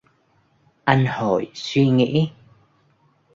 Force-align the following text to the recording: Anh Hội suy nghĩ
Anh 0.85 1.05
Hội 1.05 1.51
suy 1.53 1.89
nghĩ 1.89 2.31